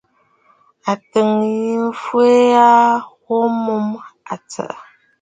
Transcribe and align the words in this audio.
Àtsə̀ʼə̀ 0.91 1.45
yî 1.63 1.75
fwɛ̀ 2.03 2.31
a 2.67 2.69
wo 3.23 3.37
mə 3.63 4.35
tsɔ̀ʼɔ̀. 4.49 4.77